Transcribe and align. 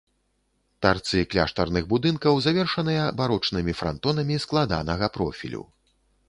Тарцы 0.85 1.19
кляштарных 1.33 1.83
будынкаў 1.91 2.39
завершаныя 2.45 3.03
барочнымі 3.19 3.77
франтонамі 3.83 4.41
складанага 4.47 5.05
профілю. 5.21 5.63